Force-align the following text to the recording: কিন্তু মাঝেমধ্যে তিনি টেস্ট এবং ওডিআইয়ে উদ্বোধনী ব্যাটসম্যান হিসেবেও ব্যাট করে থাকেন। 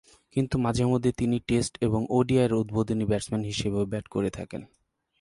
কিন্তু 0.35 0.55
মাঝেমধ্যে 0.57 1.11
তিনি 1.11 1.37
টেস্ট 1.47 1.73
এবং 1.81 2.01
ওডিআইয়ে 2.09 2.59
উদ্বোধনী 2.59 3.05
ব্যাটসম্যান 3.05 3.43
হিসেবেও 3.43 3.85
ব্যাট 3.85 4.05
করে 4.07 4.29
থাকেন। 4.29 4.61